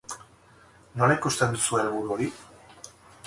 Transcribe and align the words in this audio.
Nola 1.01 1.17
ikusten 1.19 1.53
duzue 1.57 1.83
helburu 1.83 2.17
hori? 2.17 2.31